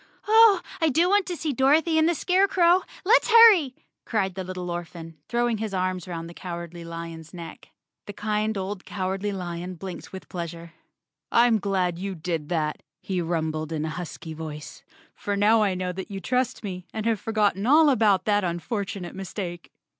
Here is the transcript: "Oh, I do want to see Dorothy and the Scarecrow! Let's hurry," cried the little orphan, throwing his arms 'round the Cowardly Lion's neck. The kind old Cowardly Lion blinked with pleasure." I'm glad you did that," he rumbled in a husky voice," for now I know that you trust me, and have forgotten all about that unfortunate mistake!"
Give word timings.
"Oh, 0.27 0.61
I 0.81 0.89
do 0.89 1.07
want 1.09 1.27
to 1.27 1.35
see 1.37 1.53
Dorothy 1.53 1.99
and 1.99 2.09
the 2.09 2.15
Scarecrow! 2.15 2.81
Let's 3.05 3.29
hurry," 3.29 3.75
cried 4.03 4.33
the 4.33 4.43
little 4.43 4.71
orphan, 4.71 5.19
throwing 5.29 5.59
his 5.59 5.75
arms 5.75 6.07
'round 6.07 6.27
the 6.27 6.33
Cowardly 6.33 6.83
Lion's 6.83 7.35
neck. 7.35 7.69
The 8.07 8.13
kind 8.13 8.57
old 8.57 8.83
Cowardly 8.83 9.31
Lion 9.31 9.75
blinked 9.75 10.11
with 10.11 10.27
pleasure." 10.27 10.73
I'm 11.31 11.59
glad 11.59 11.99
you 11.99 12.15
did 12.15 12.49
that," 12.49 12.81
he 13.03 13.21
rumbled 13.21 13.71
in 13.71 13.85
a 13.85 13.89
husky 13.89 14.33
voice," 14.33 14.81
for 15.23 15.35
now 15.37 15.61
I 15.61 15.75
know 15.75 15.91
that 15.91 16.09
you 16.09 16.19
trust 16.19 16.63
me, 16.63 16.87
and 16.91 17.05
have 17.05 17.19
forgotten 17.19 17.67
all 17.67 17.87
about 17.91 18.25
that 18.25 18.43
unfortunate 18.43 19.13
mistake!" 19.13 19.71